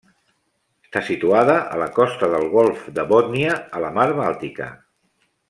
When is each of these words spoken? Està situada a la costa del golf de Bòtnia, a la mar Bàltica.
Està 0.85 1.03
situada 1.09 1.57
a 1.75 1.77
la 1.81 1.89
costa 1.97 2.31
del 2.31 2.47
golf 2.55 2.89
de 2.97 3.05
Bòtnia, 3.13 3.59
a 3.79 3.83
la 3.85 3.93
mar 4.01 4.09
Bàltica. 4.23 4.73